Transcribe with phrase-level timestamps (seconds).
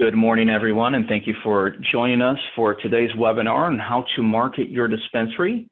[0.00, 4.22] Good morning, everyone, and thank you for joining us for today's webinar on how to
[4.22, 5.68] market your dispensary.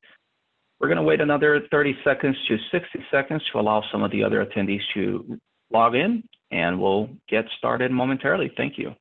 [0.79, 4.23] We're going to wait another 30 seconds to 60 seconds to allow some of the
[4.23, 5.39] other attendees to
[5.73, 8.53] log in, and we'll get started momentarily.
[8.55, 8.95] Thank you.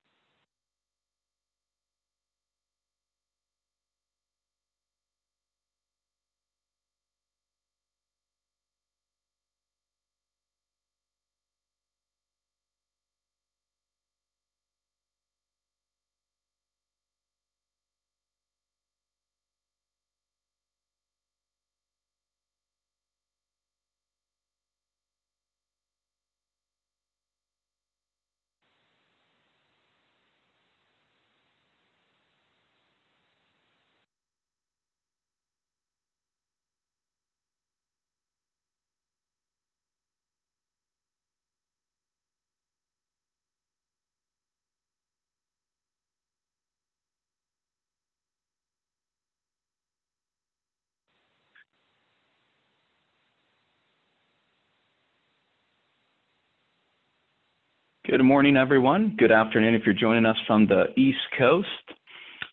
[58.10, 59.16] Good morning, everyone.
[59.18, 61.68] Good afternoon if you're joining us from the East Coast.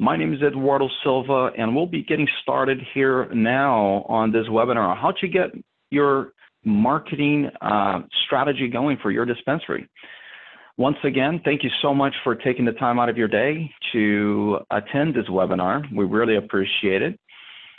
[0.00, 5.00] My name is Eduardo Silva, and we'll be getting started here now on this webinar,
[5.00, 5.50] how to get
[5.90, 6.32] your
[6.64, 9.88] marketing uh, strategy going for your dispensary.
[10.76, 14.58] Once again, thank you so much for taking the time out of your day to
[14.72, 15.84] attend this webinar.
[15.94, 17.16] We really appreciate it.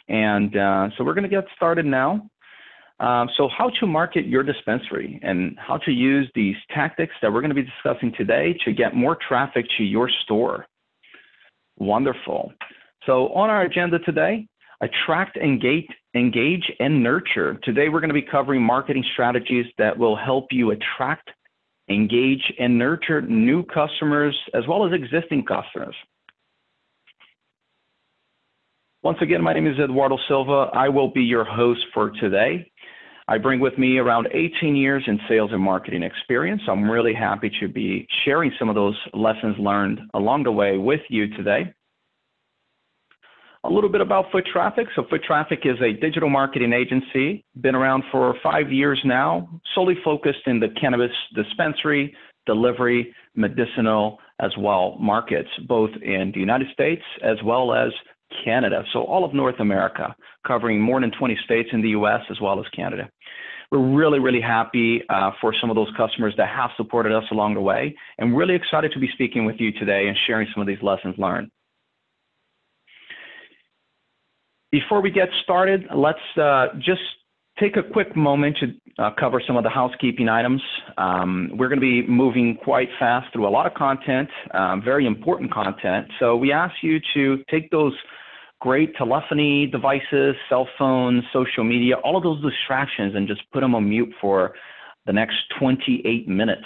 [0.08, 2.30] And uh, so we're going to get started now.
[3.00, 7.42] Um, so how to market your dispensary and how to use these tactics that we're
[7.42, 10.66] going to be discussing today to get more traffic to your store.
[11.78, 12.54] Wonderful.
[13.06, 14.48] So on our agenda today,
[14.82, 17.60] attract, engage, engage, and nurture.
[17.64, 21.30] Today we're going to be covering marketing strategies that will help you attract,
[21.90, 25.96] engage, and nurture new customers as well as existing customers.
[29.04, 30.72] Once again, my name is Eduardo Silva.
[30.74, 32.72] I will be your host for today.
[33.28, 36.62] I bring with me around 18 years in sales and marketing experience.
[36.68, 41.02] I'm really happy to be sharing some of those lessons learned along the way with
[41.10, 41.74] you today.
[43.64, 44.86] A little bit about Foot Traffic.
[44.96, 49.96] So Foot Traffic is a digital marketing agency, been around for five years now, solely
[50.04, 52.16] focused in the cannabis dispensary,
[52.46, 57.92] delivery, medicinal as well markets, both in the United States as well as
[58.44, 58.84] Canada.
[58.94, 60.16] So all of North America,
[60.46, 63.10] covering more than 20 states in the US as well as Canada.
[63.72, 67.56] We're really, really happy uh, for some of those customers that have supported us along
[67.56, 70.68] the way, and really excited to be speaking with you today and sharing some of
[70.68, 71.50] these lessons learned.
[74.72, 77.02] Before we get started, let's uh, just
[77.60, 80.62] take a quick moment to uh, cover some of the housekeeping items.
[80.98, 85.06] Um, we're going to be moving quite fast through a lot of content, um, very
[85.06, 86.08] important content.
[86.20, 87.94] So we ask you to take those
[88.60, 93.76] great telephony devices, cell phones, social media, all of those distractions, and just put them
[93.76, 94.54] on mute for
[95.06, 96.66] the next 28 minutes.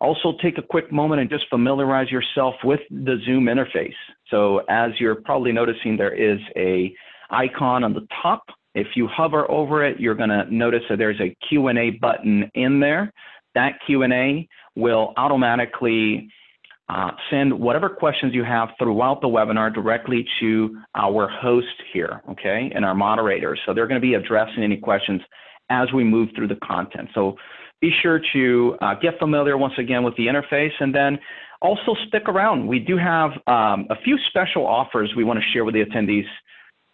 [0.00, 3.94] Also, take a quick moment and just familiarize yourself with the Zoom interface.
[4.30, 6.94] So, as you're probably noticing, there is a
[7.30, 8.44] icon on the top
[8.76, 12.78] if you hover over it, you're going to notice that there's a Q&A button in
[12.78, 13.10] there.
[13.54, 16.28] That Q&A will automatically
[16.90, 22.70] uh, send whatever questions you have throughout the webinar directly to our host here, okay,
[22.74, 23.58] and our moderators.
[23.64, 25.22] So they're going to be addressing any questions
[25.70, 27.08] as we move through the content.
[27.14, 27.36] So
[27.80, 31.18] be sure to uh, get familiar once again with the interface and then
[31.62, 32.66] also stick around.
[32.66, 36.26] We do have um, a few special offers we want to share with the attendees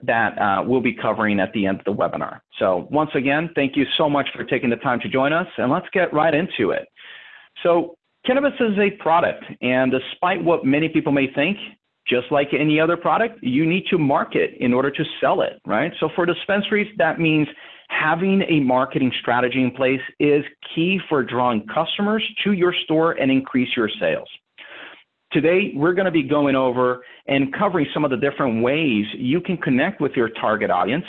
[0.02, 2.40] that uh, we'll be covering at the end of the webinar.
[2.58, 5.70] So once again, thank you so much for taking the time to join us, and
[5.70, 6.88] let's get right into it.
[7.62, 7.96] So
[8.26, 11.56] cannabis is a product, and despite what many people may think,
[12.06, 15.92] just like any other product, you need to market in order to sell it, right?
[16.00, 17.46] So for dispensaries, that means
[17.88, 20.44] having a marketing strategy in place is
[20.74, 24.28] key for drawing customers to your store and increase your sales.
[25.32, 29.40] Today, we're going to be going over and covering some of the different ways you
[29.40, 31.06] can connect with your target audience,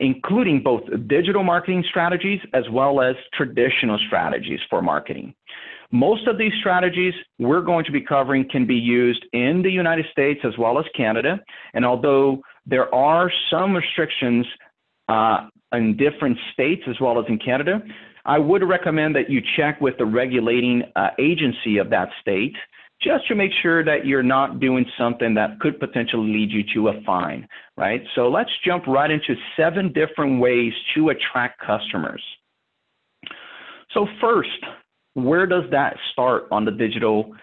[0.00, 5.34] including both digital marketing strategies as well as traditional strategies for marketing.
[5.90, 10.04] Most of these strategies we're going to be covering can be used in the United
[10.12, 11.40] States as well as Canada.
[11.72, 14.44] And although there are some restrictions
[15.08, 17.80] uh, in different states as well as in Canada,
[18.26, 22.54] I would recommend that you check with the regulating uh, agency of that state
[23.02, 26.88] just to make sure that you're not doing something that could potentially lead you to
[26.88, 27.46] a fine,
[27.76, 28.02] right?
[28.14, 32.22] So let's jump right into seven different ways to attract customers.
[33.94, 34.48] So first,
[35.14, 37.34] where does that start on the digital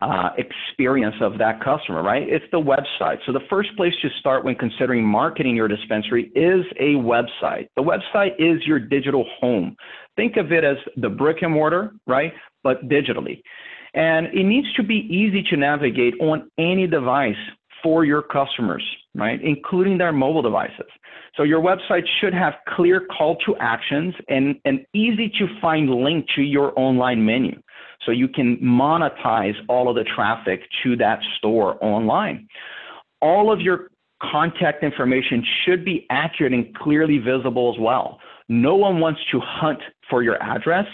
[0.00, 2.26] uh, experience of that customer, right?
[2.26, 3.18] It's the website.
[3.26, 7.68] So the first place to start when considering marketing your dispensary is a website.
[7.76, 9.76] The website is your digital home.
[10.16, 12.32] Think of it as the brick and mortar, right?
[12.62, 13.42] But digitally.
[13.94, 17.34] And it needs to be easy to navigate on any device
[17.82, 18.84] for your customers,
[19.14, 19.40] right?
[19.42, 20.86] Including their mobile devices.
[21.36, 26.26] So your website should have clear call to actions and an easy to find link
[26.36, 27.60] to your online menu
[28.04, 32.48] so you can monetize all of the traffic to that store online.
[33.22, 33.90] All of your
[34.22, 38.18] contact information should be accurate and clearly visible as well.
[38.48, 40.86] No one wants to hunt for your address,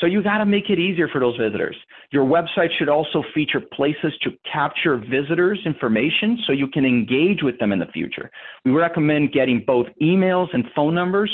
[0.00, 1.76] so you got to make it easier for those visitors.
[2.10, 7.58] Your website should also feature places to capture visitors' information so you can engage with
[7.58, 8.30] them in the future.
[8.64, 11.30] We recommend getting both emails and phone numbers,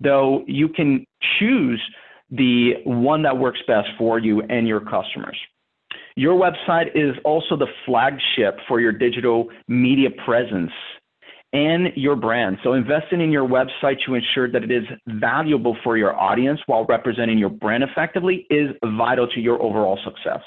[0.00, 1.06] though you can
[1.38, 1.80] choose
[2.30, 5.36] the one that works best for you and your customers.
[6.16, 10.72] Your website is also the flagship for your digital media presence
[11.52, 12.58] and your brand.
[12.62, 16.84] So investing in your website to ensure that it is valuable for your audience while
[16.84, 20.40] representing your brand effectively is vital to your overall success.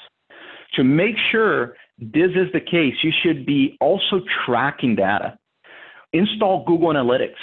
[0.76, 5.36] To make sure this is the case, you should be also tracking data.
[6.12, 7.34] Install Google Analytics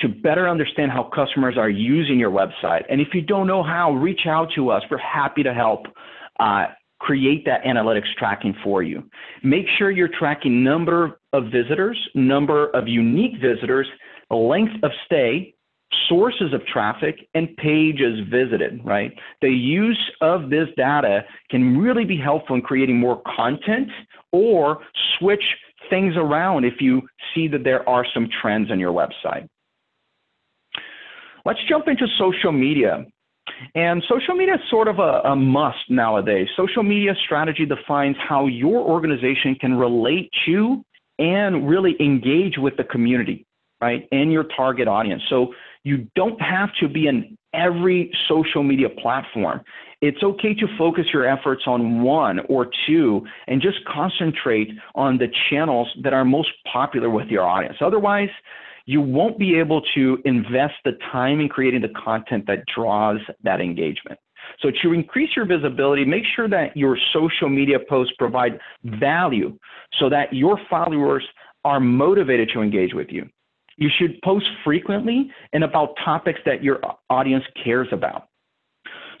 [0.00, 2.84] to better understand how customers are using your website.
[2.90, 4.82] And if you don't know how, reach out to us.
[4.90, 5.86] We're happy to help
[6.38, 6.66] uh,
[6.98, 9.02] create that analytics tracking for you.
[9.42, 13.86] Make sure you're tracking number of visitors, number of unique visitors,
[14.30, 15.54] length of stay,
[16.08, 19.12] sources of traffic, and pages visited, right?
[19.40, 23.88] The use of this data can really be helpful in creating more content
[24.32, 24.78] or
[25.18, 25.44] switch
[25.88, 27.02] things around if you
[27.34, 29.46] see that there are some trends on your website.
[31.44, 33.06] Let's jump into social media.
[33.74, 36.48] And social media is sort of a, a, must nowadays.
[36.56, 40.84] Social media strategy defines how your organization can relate to
[41.18, 43.46] and really engage with the community,
[43.80, 45.22] right, and your target audience.
[45.28, 45.54] So
[45.84, 49.62] you don't have to be in every social media platform.
[50.02, 55.28] It's okay to focus your efforts on one or two and just concentrate on the
[55.48, 57.76] channels that are most popular with your audience.
[57.80, 58.28] Otherwise,
[58.86, 63.60] you won't be able to invest the time in creating the content that draws that
[63.60, 64.18] engagement.
[64.60, 69.58] So to increase your visibility, make sure that your social media posts provide value
[69.98, 71.24] so that your followers
[71.64, 73.28] are motivated to engage with you.
[73.76, 76.80] You should post frequently and about topics that your
[77.10, 78.28] audience cares about.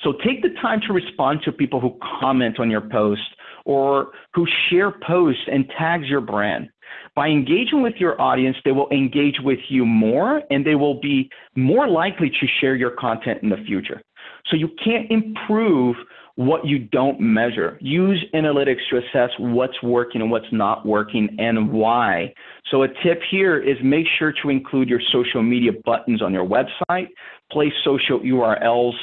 [0.02, 3.22] So take the time to respond to people who comment on your post
[3.64, 6.68] or who share posts and tags your brand.
[7.14, 11.30] By engaging with your audience, they will engage with you more and they will be
[11.54, 14.02] more likely to share your content in the future.
[14.50, 15.96] So you can't improve
[16.36, 17.78] what you don't measure.
[17.80, 22.32] Use analytics to assess what's working and what's not working and why.
[22.70, 26.46] So a tip here is make sure to include your social media buttons on your
[26.46, 27.08] website,
[27.50, 28.94] place social URLs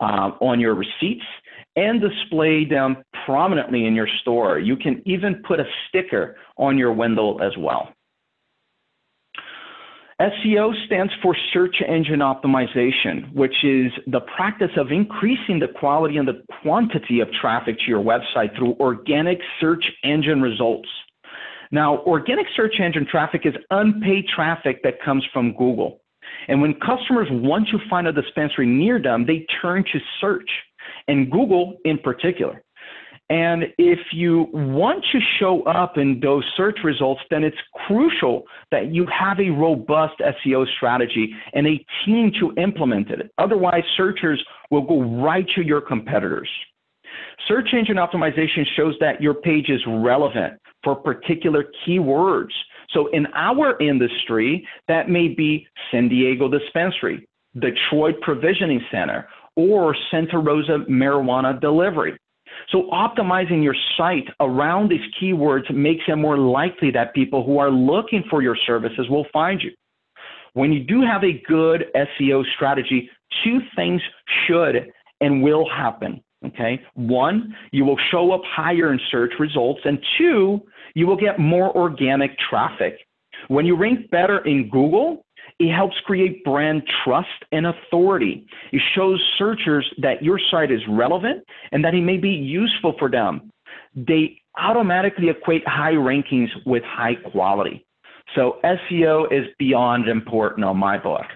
[0.00, 1.24] uh, on your receipts,
[1.76, 4.58] and display them prominently in your store.
[4.58, 7.94] You can even put a sticker on your window as well.
[10.20, 16.28] SEO stands for search engine optimization, which is the practice of increasing the quality and
[16.28, 20.88] the quantity of traffic to your website through organic search engine results.
[21.72, 26.02] Now, organic search engine traffic is unpaid traffic that comes from Google.
[26.46, 30.48] And when customers want to find a dispensary near them, they turn to search
[31.08, 32.62] and Google in particular.
[33.30, 37.56] And if you want to show up in those search results, then it's
[37.86, 43.30] crucial that you have a robust SEO strategy and a team to implement it.
[43.38, 46.48] Otherwise, searchers will go right to your competitors.
[47.48, 52.52] Search engine optimization shows that your page is relevant for particular keywords.
[52.90, 57.26] So in our industry, that may be San Diego Dispensary,
[57.58, 62.16] Detroit Provisioning Center, or Santa Rosa marijuana delivery.
[62.70, 67.70] So optimizing your site around these keywords makes it more likely that people who are
[67.70, 69.70] looking for your services will find you.
[70.54, 73.08] When you do have a good SEO strategy,
[73.42, 74.00] two things
[74.46, 76.22] should and will happen.
[76.46, 76.80] Okay.
[76.94, 79.80] One, you will show up higher in search results.
[79.84, 80.60] And two,
[80.94, 82.98] you will get more organic traffic.
[83.48, 85.24] When you rank better in Google,
[85.62, 88.44] it helps create brand trust and authority.
[88.72, 93.08] It shows searchers that your site is relevant and that it may be useful for
[93.08, 93.52] them.
[93.94, 97.86] They automatically equate high rankings with high quality.
[98.34, 101.26] So SEO is beyond important on my book.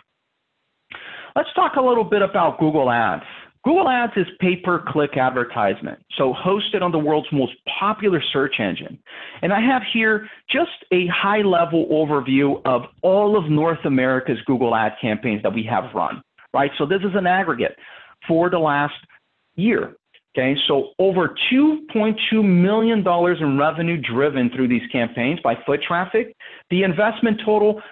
[1.37, 3.23] Let's talk a little bit about Google Ads.
[3.67, 8.61] Google Ads is pay per click advertisement, so hosted on the world's most popular search
[8.61, 8.97] engine.
[9.43, 14.73] And I have here just a high level overview of all of North America's Google
[14.77, 16.23] Ad campaigns that we have run,
[16.55, 16.71] right?
[16.79, 17.77] So this is an aggregate
[18.29, 18.95] for the last
[19.57, 19.97] year.
[20.39, 26.37] Okay, so over $2.2 million in revenue driven through these campaigns by foot traffic.
[26.71, 27.83] The investment total,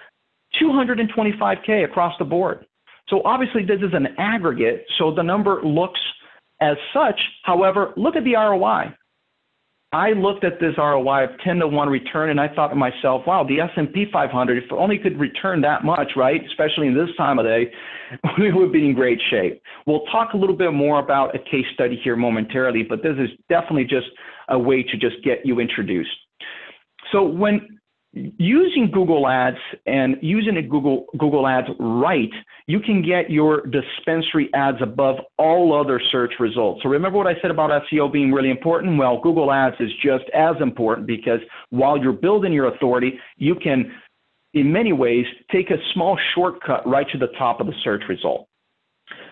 [0.61, 2.65] 225K across the board.
[3.09, 5.99] So obviously this is an aggregate, so the number looks
[6.61, 7.19] as such.
[7.43, 8.93] However, look at the ROI.
[9.91, 13.21] I looked at this ROI of 10 to 1 return and I thought to myself,
[13.25, 16.41] wow, the S&P 500, if it only could return that much, right?
[16.45, 17.71] Especially in this time of day,
[18.39, 19.61] we would be in great shape.
[19.85, 23.29] We'll talk a little bit more about a case study here momentarily, but this is
[23.47, 24.07] definitely just
[24.49, 26.09] a way to just get you introduced.
[27.11, 27.79] So when
[28.15, 32.29] using Google Ads and using a Google Google Ads right,
[32.67, 36.81] you can get your dispensary ads above all other search results.
[36.83, 38.97] So remember what I said about SEO being really important?
[38.97, 43.91] Well, Google Ads is just as important because while you're building your authority, you can
[44.53, 48.47] in many ways take a small shortcut right to the top of the search result.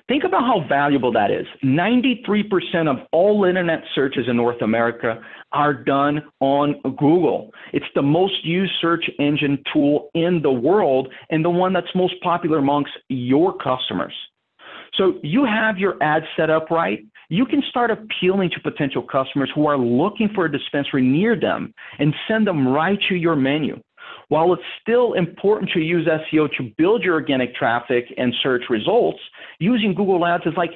[0.10, 1.48] Think about how valuable that is.
[1.64, 5.22] 93% of all internet searches in North America
[5.54, 7.52] are done on Google.
[7.72, 12.16] It's the most used search engine tool in the world and the one that's most
[12.22, 14.14] popular amongst your customers.
[14.96, 17.00] So you have your ad set up right.
[17.30, 21.74] You can start appealing to potential customers who are looking for a dispensary near them
[21.98, 23.80] and send them right to your menu.
[24.30, 29.20] While it's still important to use SEO to build your organic traffic and search results,
[29.60, 30.72] using Google Ads is like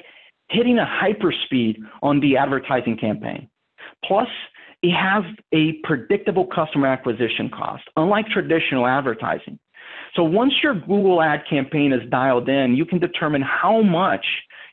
[0.50, 3.48] hitting a hyperspeed on the advertising campaign.
[4.04, 4.28] Plus,
[4.82, 9.58] it has a predictable customer acquisition cost, unlike traditional advertising.
[10.14, 14.24] So once your Google ad campaign is dialed in, you can determine how much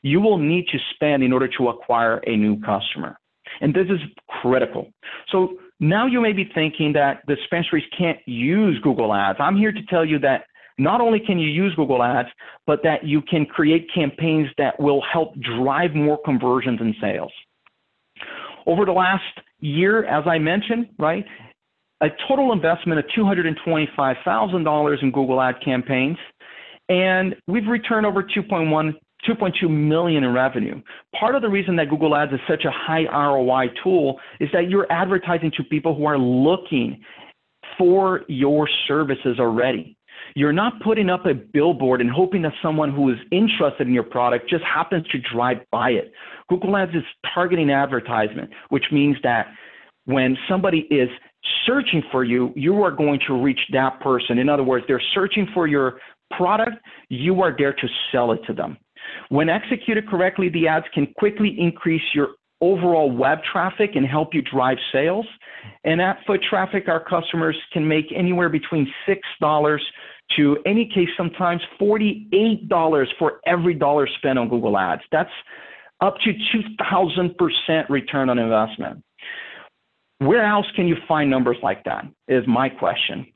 [0.02, 3.18] you will need to spend in order to acquire a new customer.
[3.60, 4.00] And this is
[4.42, 4.92] critical.
[5.30, 9.38] So now you may be thinking that dispensaries can't use Google Ads.
[9.40, 10.44] I'm here to tell you that
[10.78, 12.28] not only can you use Google Ads,
[12.66, 17.32] but that you can create campaigns that will help drive more conversions and sales.
[18.66, 19.22] Over the last
[19.60, 21.24] year, as I mentioned, right,
[22.02, 26.18] a total investment of $225,000 in Google Ad campaigns,
[26.88, 28.94] and we've returned over 2.1
[29.28, 30.80] 2.2 million in revenue.
[31.18, 34.68] Part of the reason that Google Ads is such a high ROI tool is that
[34.68, 37.02] you're advertising to people who are looking
[37.78, 39.96] for your services already.
[40.34, 44.02] You're not putting up a billboard and hoping that someone who is interested in your
[44.02, 46.12] product just happens to drive by it.
[46.48, 47.02] Google Ads is
[47.34, 49.46] targeting advertisement, which means that
[50.04, 51.08] when somebody is
[51.66, 54.38] searching for you, you are going to reach that person.
[54.38, 55.98] In other words, they're searching for your
[56.36, 56.78] product,
[57.08, 58.76] you are there to sell it to them.
[59.28, 62.28] When executed correctly, the ads can quickly increase your
[62.60, 65.26] overall web traffic and help you drive sales.
[65.84, 69.78] And at foot traffic, our customers can make anywhere between $6
[70.36, 75.02] to any case sometimes $48 for every dollar spent on Google Ads.
[75.12, 75.30] That's
[76.00, 79.02] up to 2,000% return on investment.
[80.18, 82.06] Where else can you find numbers like that?
[82.28, 83.26] Is my question.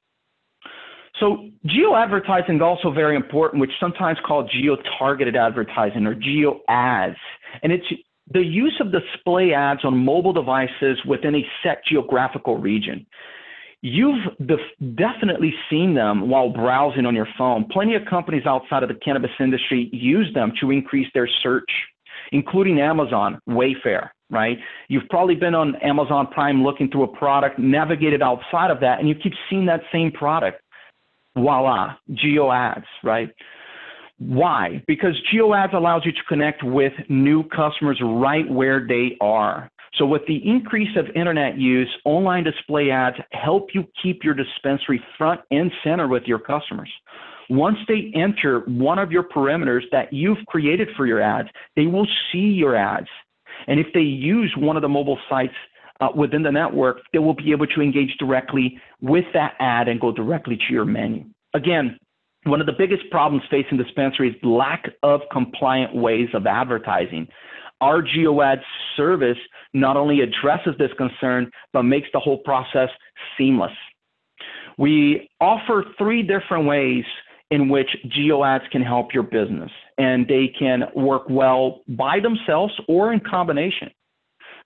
[1.21, 6.61] So geo advertising is also very important, which sometimes called geo targeted advertising or geo
[6.69, 7.17] ads.
[7.63, 7.87] And it's
[8.33, 13.07] the use of display ads on mobile devices within a set geographical region.
[13.83, 17.67] You've def- definitely seen them while browsing on your phone.
[17.71, 21.71] Plenty of companies outside of the cannabis industry use them to increase their search,
[22.31, 24.59] including Amazon, Wayfair, right?
[24.89, 29.09] You've probably been on Amazon Prime looking through a product, navigated outside of that, and
[29.09, 30.63] you keep seeing that same product.
[31.37, 33.31] Voila, geo ads, right?
[34.19, 34.83] Why?
[34.87, 39.71] Because geo ads allows you to connect with new customers right where they are.
[39.95, 45.03] So with the increase of internet use, online display ads help you keep your dispensary
[45.19, 46.91] front and center with your customers.
[47.49, 52.07] Once they enter one of your perimeters that you've created for your ads, they will
[52.31, 53.09] see your ads.
[53.67, 55.55] And if they use one of the mobile sites
[56.01, 60.01] uh, within the network, they will be able to engage directly with that ad and
[60.01, 61.25] go directly to your menu.
[61.55, 61.99] Again,
[62.45, 67.29] one of the biggest problems facing dispensaries is lack of compliant ways of advertising.
[67.81, 68.63] Our GeoAds
[68.97, 69.39] service
[69.75, 72.89] not only addresses this concern, but makes the whole process
[73.37, 73.73] seamless.
[74.79, 77.05] We offer three different ways
[77.51, 83.13] in which GeoAds can help your business, and they can work well by themselves or
[83.13, 83.91] in combination.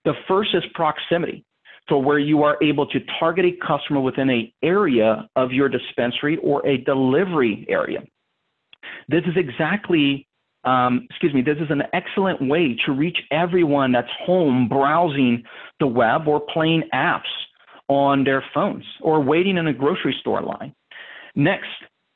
[0.05, 1.43] The first is proximity.
[1.89, 6.37] So where you are able to target a customer within an area of your dispensary
[6.37, 8.01] or a delivery area.
[9.07, 10.27] This is exactly
[10.65, 15.43] um, excuse me, this is an excellent way to reach everyone that's home browsing
[15.79, 17.21] the web or playing apps
[17.87, 20.73] on their phones or waiting in a grocery store line.
[21.35, 21.67] Next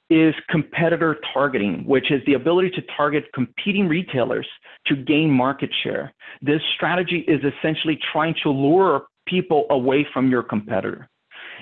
[0.09, 4.47] is competitor targeting, which is the ability to target competing retailers
[4.87, 6.13] to gain market share.
[6.41, 11.07] This strategy is essentially trying to lure people away from your competitor.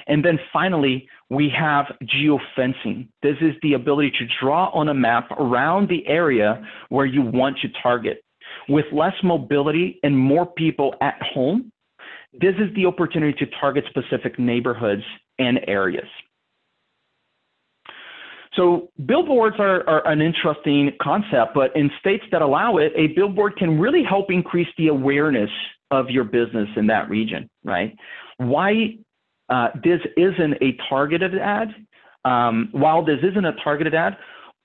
[0.07, 3.09] And then finally, we have geofencing.
[3.21, 7.57] This is the ability to draw on a map around the area where you want
[7.59, 8.23] to target.
[8.69, 11.71] With less mobility and more people at home,
[12.33, 15.03] this is the opportunity to target specific neighborhoods
[15.39, 16.07] and areas.
[18.57, 23.55] So billboards are, are, an interesting concept, but in states that allow it, a billboard
[23.55, 25.51] can really help increase the awareness
[25.91, 27.95] of your business in that region, right?
[28.37, 28.97] Why
[29.49, 31.69] uh, this isn't a targeted ad,
[32.25, 34.17] um, while this isn't a targeted ad,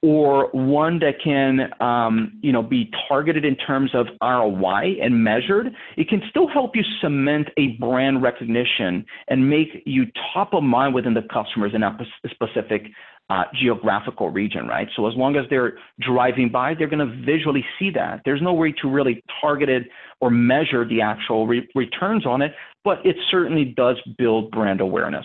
[0.03, 5.69] or one that can um, you know be targeted in terms of ROI and measured,
[5.97, 10.93] it can still help you cement a brand recognition and make you top of mind
[10.93, 12.01] within the customers in that
[12.33, 12.87] specific
[13.33, 14.89] uh, geographical region, right?
[14.95, 18.21] So as long as they're driving by, they're going to visually see that.
[18.27, 19.85] There's no way to really target it
[20.21, 22.53] or measure the actual re- returns on it,
[22.85, 25.25] but it certainly does build brand awareness.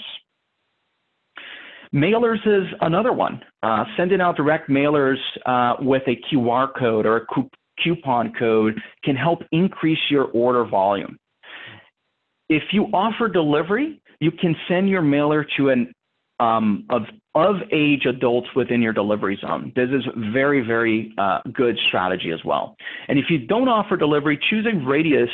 [1.94, 3.42] Mailers is another one.
[3.62, 7.26] Uh, sending out direct mailers uh, with a QR code or a
[7.84, 11.18] coupon code can help increase your order volume.
[12.48, 15.92] If you offer delivery, you can send your mailer to an
[16.40, 17.04] um, of
[17.46, 19.72] of age adults within your delivery zone.
[19.76, 22.76] This is very very uh, good strategy as well.
[23.08, 25.30] And if you don't offer delivery, choose a radius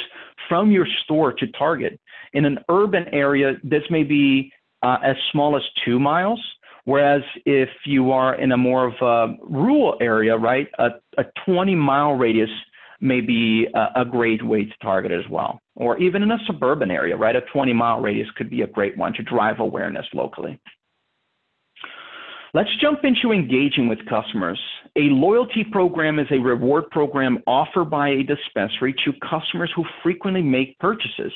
[0.50, 2.00] from your store to target.
[2.34, 6.42] In an urban area, this may be uh, as small as two miles.
[6.86, 11.76] Whereas if you are in a more of a rural area, right, a, a 20
[11.76, 12.50] mile radius
[13.00, 15.60] may be a, a, great way to target as well.
[15.76, 18.98] Or even in a suburban area, right, a 20 mile radius could be a great
[18.98, 20.60] one to drive awareness locally.
[22.56, 24.60] Let's jump into engaging with customers.
[24.96, 30.44] A loyalty program is a reward program offered by a dispensary to customers who frequently
[30.44, 31.34] make purchases.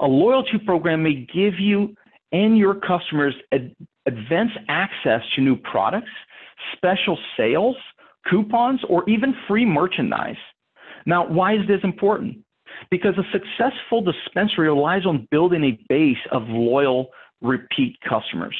[0.00, 1.94] A loyalty program may give you
[2.32, 3.76] and your customers ad-
[4.06, 6.10] advance access to new products,
[6.76, 7.76] special sales,
[8.28, 10.42] coupons, or even free merchandise.
[11.06, 12.38] Now, why is this important?
[12.90, 17.10] Because a successful dispensary relies on building a base of loyal
[17.42, 18.56] repeat customers.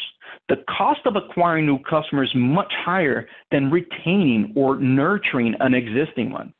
[0.53, 6.31] The cost of acquiring new customers is much higher than retaining or nurturing an existing
[6.31, 6.53] one.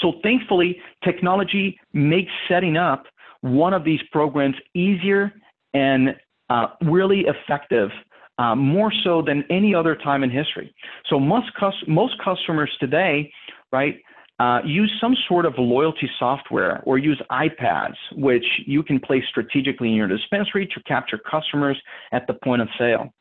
[0.00, 3.06] So thankfully, technology makes setting up
[3.40, 5.32] one of these programs easier
[5.74, 6.14] and
[6.48, 7.90] uh, really effective,
[8.38, 10.72] uh, more so than any other time in history.
[11.08, 13.32] So most, cus- most customers today,
[13.72, 13.96] right,
[14.38, 19.88] uh, use some sort of loyalty software or use iPads, which you can place strategically
[19.88, 21.76] in your dispensary to capture customers
[22.12, 23.12] at the point of sale.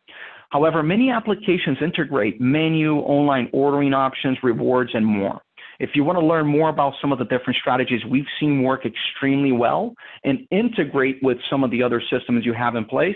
[0.49, 5.41] However, many applications integrate menu, online ordering options, rewards, and more.
[5.79, 8.85] If you want to learn more about some of the different strategies we've seen work
[8.85, 13.15] extremely well and integrate with some of the other systems you have in place,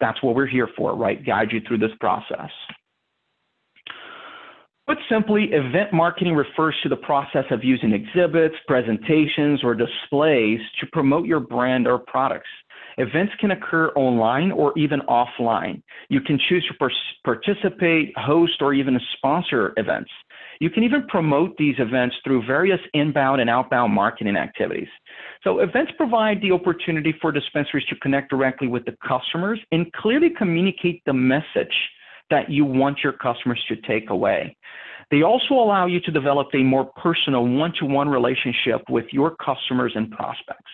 [0.00, 1.24] that's what we're here for, right?
[1.24, 2.50] Guide you through this process.
[4.86, 10.86] Put simply, event marketing refers to the process of using exhibits, presentations, or displays to
[10.92, 12.50] promote your brand or products.
[12.98, 15.82] Events can occur online or even offline.
[16.08, 16.90] You can choose to
[17.24, 20.10] participate, host, or even sponsor events.
[20.60, 24.88] You can even promote these events through various inbound and outbound marketing activities.
[25.42, 30.30] So events provide the opportunity for dispensaries to connect directly with the customers and clearly
[30.30, 31.74] communicate the message
[32.30, 34.56] that you want your customers to take away.
[35.12, 39.36] They also allow you to develop a more personal one to one relationship with your
[39.36, 40.72] customers and prospects.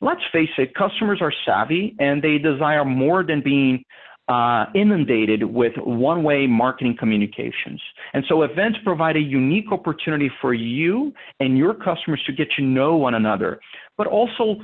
[0.00, 3.84] Let's face it, customers are savvy and they desire more than being
[4.28, 7.80] uh, inundated with one way marketing communications.
[8.12, 12.62] And so events provide a unique opportunity for you and your customers to get to
[12.62, 13.60] know one another,
[13.96, 14.56] but also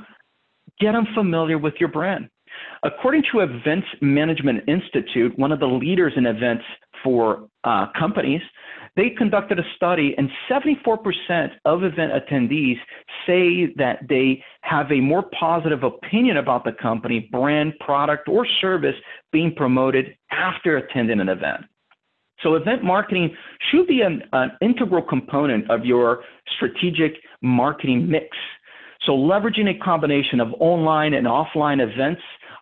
[0.81, 2.29] get them familiar with your brand.
[2.83, 6.63] According to Events Management Institute, one of the leaders in events
[7.03, 8.41] for uh, companies,
[8.97, 12.77] they conducted a study, and 74% of event attendees
[13.27, 18.95] say that they have a more positive opinion about the company, brand, product, or service
[19.31, 21.61] being promoted after attending an event.
[22.41, 23.35] So, event marketing
[23.71, 26.23] should be an, an integral component of your
[26.55, 28.35] strategic marketing mix.
[29.05, 32.21] So, leveraging a combination of online and offline events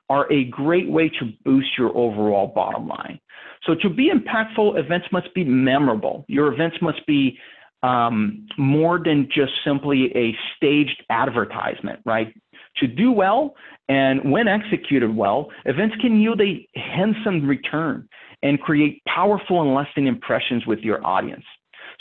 [0.10, 3.20] are a great way to boost your overall bottom line.
[3.66, 6.26] So to be impactful, events must be memorable.
[6.28, 7.38] Your events must be
[7.84, 12.34] um, more than just simply a staged advertisement, right?
[12.78, 13.56] To do well
[13.88, 18.08] and when executed well, events can yield a handsome return
[18.42, 21.44] and create powerful and lasting impressions with your audience.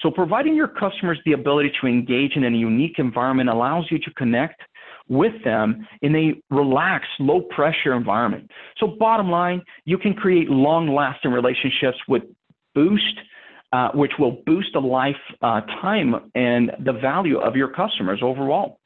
[0.00, 4.10] So providing your customers the ability to engage in a unique environment allows you to
[4.14, 4.60] connect
[5.08, 8.50] with them in a relaxed, low pressure environment.
[8.78, 12.22] So bottom line, you can create long lasting relationships with
[12.74, 13.20] Boost,
[13.72, 18.80] uh, which will boost the lifetime uh, and the value of your customers overall.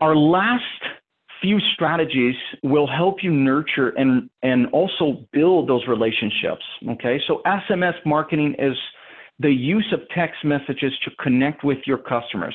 [0.00, 0.64] Our last
[1.40, 6.64] few strategies will help you nurture and, and also build those relationships.
[6.90, 8.76] Okay, so SMS marketing is
[9.38, 12.54] the use of text messages to connect with your customers.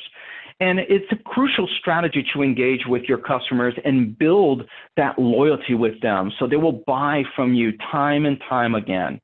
[0.59, 4.63] And it's a crucial strategy to engage with your customers and build
[4.95, 9.21] that loyalty with them so they will buy from you time and time again.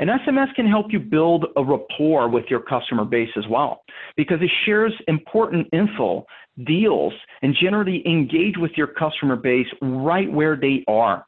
[0.00, 3.82] And SMS can help you build a rapport with your customer base as well
[4.16, 6.26] because it shares important info,
[6.66, 11.24] deals, and generally engage with your customer base right where they are.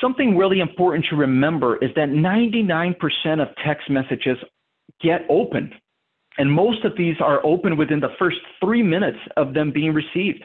[0.00, 2.96] Something really important to remember is that 99%
[3.40, 4.38] of text messages
[5.00, 5.74] get opened
[6.40, 10.42] and most of these are open within the first three minutes of them being received.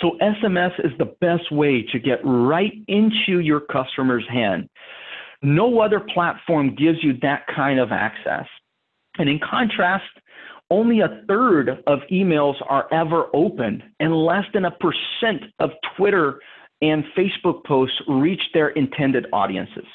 [0.00, 4.68] So SMS is the best way to get right into your customer's hand.
[5.40, 8.46] No other platform gives you that kind of access.
[9.18, 10.02] And in contrast,
[10.68, 16.40] only a third of emails are ever opened, and less than a percent of Twitter
[16.80, 19.86] and Facebook posts reach their intended audiences.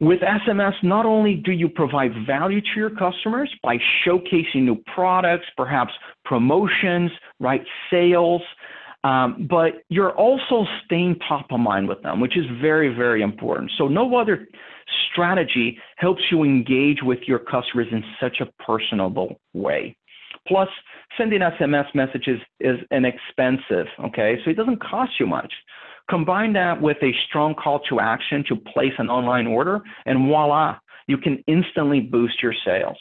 [0.00, 5.46] With SMS, not only do you provide value to your customers by showcasing new products,
[5.56, 5.92] perhaps
[6.24, 8.42] promotions, right, sales,
[9.04, 13.70] um, but you're also staying top of mind with them, which is very, very important.
[13.76, 14.46] So no other
[15.10, 19.96] strategy helps you engage with your customers in such a personable way.
[20.46, 20.68] Plus,
[21.16, 24.38] sending SMS messages is inexpensive, okay?
[24.44, 25.52] So it doesn't cost you much.
[26.10, 30.78] Combine that with a strong call to action to place an online order, and voila,
[31.06, 32.96] you can instantly boost your sales.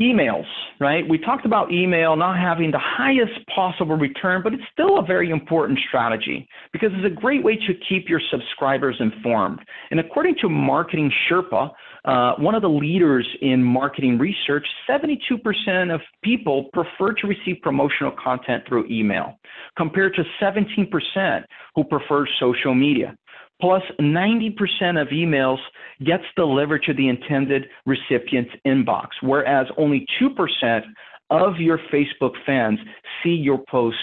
[0.00, 0.46] Emails,
[0.80, 1.06] right?
[1.06, 5.30] We talked about email not having the highest possible return, but it's still a very
[5.30, 9.60] important strategy because it's a great way to keep your subscribers informed.
[9.90, 11.70] And according to Marketing Sherpa,
[12.06, 18.12] uh, one of the leaders in marketing research, 72% of people prefer to receive promotional
[18.12, 19.38] content through email,
[19.76, 23.14] compared to 17% who prefer social media.
[23.60, 25.58] Plus, 90% of emails
[26.04, 30.82] gets delivered to the intended recipient's inbox, whereas only 2%
[31.30, 32.78] of your Facebook fans
[33.22, 33.98] see your post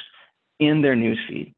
[0.60, 1.54] in their newsfeed.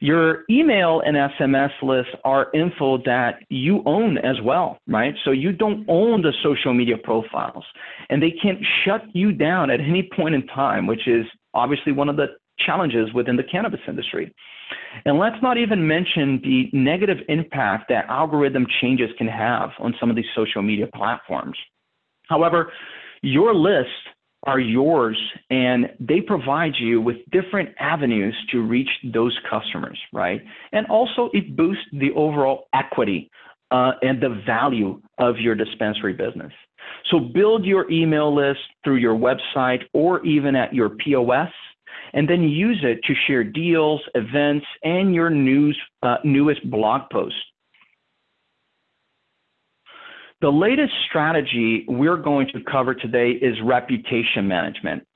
[0.00, 5.14] Your email and SMS lists are info that you own as well, right?
[5.24, 7.64] So you don't own the social media profiles
[8.08, 12.08] and they can't shut you down at any point in time, which is obviously one
[12.08, 14.34] of the challenges within the cannabis industry.
[15.04, 20.10] And let's not even mention the negative impact that algorithm changes can have on some
[20.10, 21.56] of these social media platforms.
[22.28, 22.72] However,
[23.22, 23.88] your list
[24.44, 25.18] are yours
[25.50, 30.42] and they provide you with different avenues to reach those customers, right?
[30.72, 33.30] And also it boosts the overall equity
[33.70, 36.52] uh, and the value of your dispensary business.
[37.10, 41.50] So build your email list through your website or even at your POS
[42.12, 47.38] and then use it to share deals, events, and your news, uh, newest blog posts.
[50.40, 55.06] The latest strategy we're going to cover today is reputation management.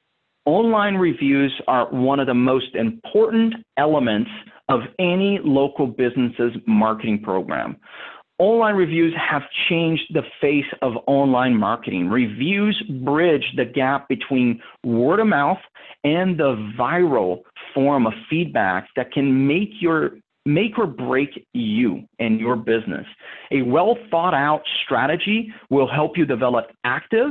[0.44, 4.30] Online reviews are one of the most important elements
[4.68, 7.76] of any local business's marketing program.
[8.38, 12.09] Online reviews have changed the face of online marketing.
[12.09, 15.61] Reviews bridge the gap between word of mouth
[16.03, 17.42] and the viral
[17.73, 23.07] form of feedback that can make your make or break you and your business.
[23.53, 27.31] A well thought out strategy will help you develop active,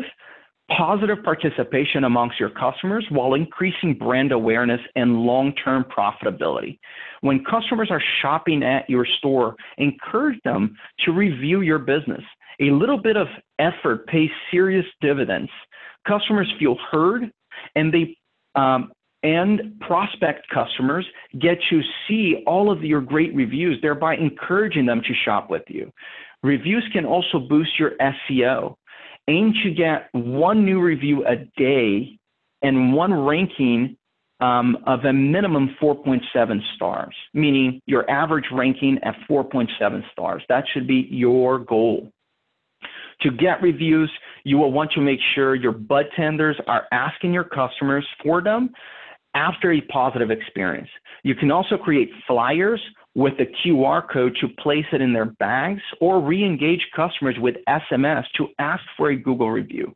[0.69, 6.79] positive participation amongst your customers while increasing brand awareness and long term profitability.
[7.21, 12.23] When customers are shopping at your store, encourage them to review your business.
[12.59, 13.27] A little bit of
[13.59, 15.49] effort pays serious dividends.
[16.07, 17.31] Customers feel heard
[17.75, 18.17] and they
[18.55, 18.91] um,
[19.23, 21.05] and prospect customers
[21.39, 25.89] get to see all of your great reviews, thereby encouraging them to shop with you.
[26.43, 28.75] Reviews can also boost your SEO.
[29.29, 32.19] Aim to get one new review a day
[32.61, 33.97] and one ranking
[34.39, 40.43] um, of a minimum 4.7 stars, meaning your average ranking at 4.7 stars.
[40.49, 42.11] That should be your goal.
[43.21, 44.11] To get reviews,
[44.43, 48.71] you will want to make sure your bud tenders are asking your customers for them
[49.33, 50.89] after a positive experience.
[51.23, 52.81] You can also create flyers
[53.15, 58.23] with a QR code to place it in their bags or re-engage customers with SMS
[58.37, 59.95] to ask for a Google review.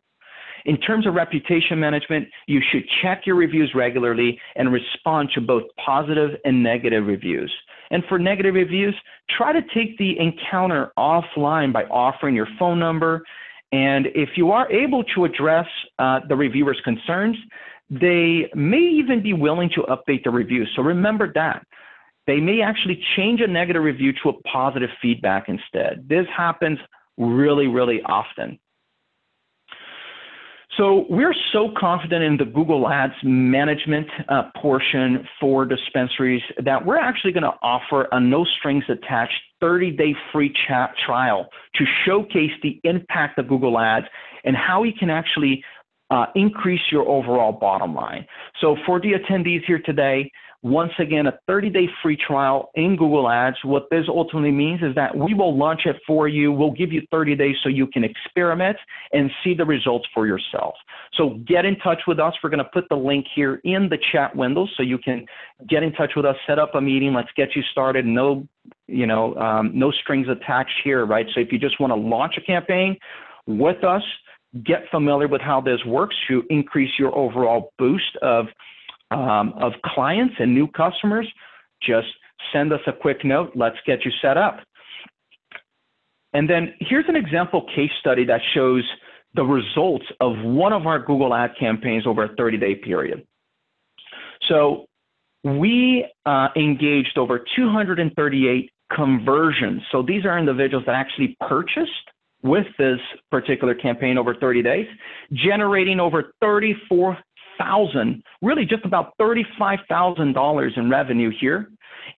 [0.65, 5.63] In terms of reputation management, you should check your reviews regularly and respond to both
[5.83, 7.51] positive and negative reviews.
[7.89, 8.93] And for negative reviews,
[9.29, 13.23] try to take the encounter offline by offering your phone number.
[13.71, 15.67] And if you are able to address
[15.99, 17.37] uh, the reviewer's concerns,
[17.89, 20.65] they may even be willing to update the review.
[20.75, 21.65] So remember that.
[22.27, 26.07] They may actually change a negative review to a positive feedback instead.
[26.07, 26.77] This happens
[27.17, 28.59] really, really often.
[30.77, 36.99] So we're so confident in the Google Ads management uh, portion for dispensaries that we're
[36.99, 42.51] actually going to offer a no strings attached 30 day free chat trial to showcase
[42.61, 44.05] the impact of Google Ads
[44.43, 45.63] and how you can actually
[46.09, 48.25] uh, increase your overall bottom line.
[48.61, 50.31] So for the attendees here today,
[50.63, 53.57] once again, a 30 day free trial in Google Ads.
[53.63, 56.51] What this ultimately means is that we will launch it for you.
[56.51, 58.77] We'll give you 30 days so you can experiment
[59.13, 60.73] and see the results for yourself.
[61.13, 62.33] So get in touch with us.
[62.43, 65.25] We're going to put the link here in the chat window so you can
[65.69, 67.13] get in touch with us, set up a meeting.
[67.13, 68.05] Let's get you started.
[68.05, 68.47] No,
[68.87, 71.27] you know, um, no strings attached here, right?
[71.35, 72.97] So if you just want to launch a campaign
[73.45, 74.03] with us,
[74.65, 78.47] get familiar with how this works to increase your overall boost of
[79.11, 81.27] um, of clients and new customers,
[81.81, 82.07] just
[82.51, 83.51] send us a quick note.
[83.55, 84.59] Let's get you set up.
[86.33, 88.83] And then here's an example case study that shows
[89.33, 93.25] the results of one of our Google ad campaigns over a 30 day period.
[94.49, 94.85] So
[95.43, 99.81] we uh, engaged over 238 conversions.
[99.91, 101.91] So these are individuals that actually purchased
[102.43, 102.99] with this
[103.31, 104.87] particular campaign over 30 days,
[105.33, 107.17] generating over 34
[107.57, 111.69] thousand, really just about thirty-five thousand dollars in revenue here,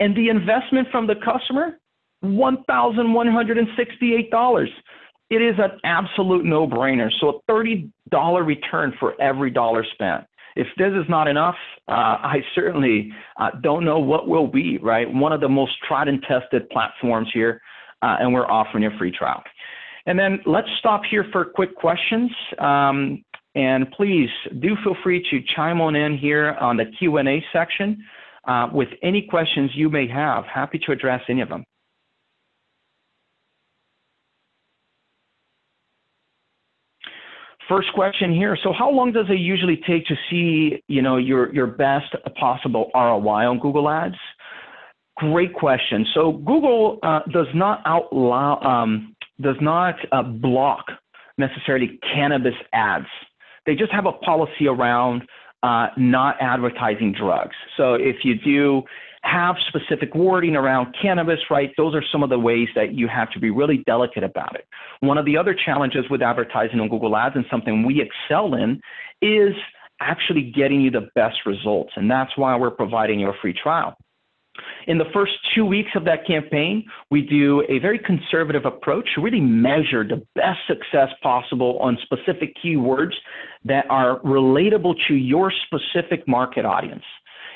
[0.01, 1.79] and the investment from the customer,
[2.21, 4.71] one thousand one hundred and sixty-eight dollars.
[5.31, 7.11] It is an absolute no-brainer.
[7.21, 10.25] So a thirty dollar return for every dollar spent.
[10.57, 11.55] If this is not enough,
[11.87, 14.79] uh, I certainly uh, don't know what will be.
[14.79, 17.61] Right, one of the most tried and tested platforms here,
[18.03, 19.43] uh, and we're offering a free trial.
[20.09, 22.31] And then let's stop here for quick questions.
[22.59, 23.23] Um,
[23.55, 28.03] and please do feel free to chime on in here on the Q&A section
[28.47, 30.45] uh, with any questions you may have.
[30.47, 31.63] Happy to address any of them.
[37.69, 38.57] First question here.
[38.63, 42.91] So how long does it usually take to see, you know, your, your best possible
[42.95, 44.17] ROI on Google Ads?
[45.19, 46.07] Great question.
[46.15, 50.87] So Google uh, does not outlaw, um, does not uh, block
[51.37, 53.07] necessarily cannabis ads
[53.69, 55.23] they just have a policy around
[55.63, 57.55] uh, not advertising drugs.
[57.77, 58.83] So if you do
[59.23, 63.31] have specific wording around cannabis, right, those are some of the ways that you have
[63.33, 64.67] to be really delicate about it.
[65.01, 68.81] One of the other challenges with advertising on Google Ads and something we excel in
[69.21, 69.55] is
[70.01, 71.93] actually getting you the best results.
[71.95, 73.97] And that's why we're providing you a free trial.
[74.87, 79.21] In the first two weeks of that campaign, we do a very conservative approach to
[79.21, 83.13] really measure the best success possible on specific keywords
[83.65, 87.05] that are relatable to your specific market audience.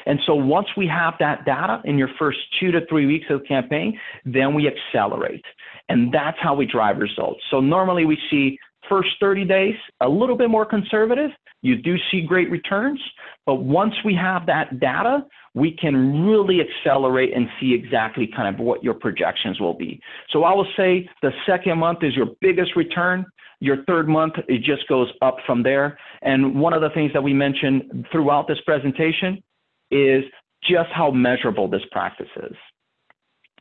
[0.06, 3.40] And so once we have that data in your first two to three weeks of
[3.40, 5.44] the campaign, then we accelerate.
[5.88, 7.40] And that's how we drive results.
[7.50, 11.30] So normally we see first 30 days a little bit more conservative.
[11.62, 13.00] You do see great returns.
[13.46, 18.64] But once we have that data, we can really accelerate and see exactly kind of
[18.64, 20.00] what your projections will be.
[20.30, 23.26] So I will say the second month is your biggest return.
[23.60, 25.96] Your third month, it just goes up from there.
[26.22, 29.42] And one of the things that we mentioned throughout this presentation
[29.90, 30.24] is
[30.64, 32.56] just how measurable this practice is.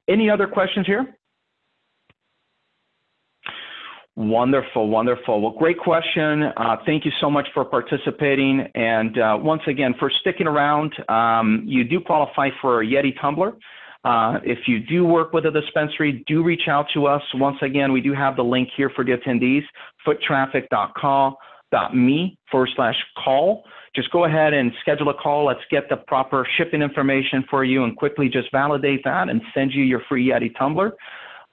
[0.08, 1.16] Any other questions here?
[4.18, 5.40] Wonderful, wonderful.
[5.42, 6.44] Well, great question.
[6.58, 8.68] Uh, thank you so much for participating.
[8.76, 13.54] And uh, once again, for sticking around, um, you do qualify for a Yeti tumbler.
[14.04, 17.22] Uh, if you do work with a dispensary, do reach out to us.
[17.36, 19.62] Once again, we do have the link here for the attendees,
[20.06, 23.64] foottraffic.com.me forward slash call.
[23.96, 25.46] Just go ahead and schedule a call.
[25.46, 29.72] Let's get the proper shipping information for you and quickly just validate that and send
[29.74, 30.94] you your free Yeti tumbler.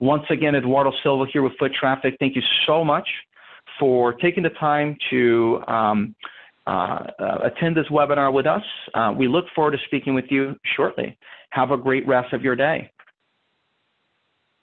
[0.00, 2.16] Once again, Eduardo Silva here with Foot Traffic.
[2.20, 3.08] Thank you so much
[3.78, 6.14] for taking the time to um,
[6.66, 6.70] uh,
[7.18, 8.62] uh, attend this webinar with us.
[8.94, 11.16] Uh, we look forward to speaking with you shortly.
[11.50, 12.90] Have a great rest of your day.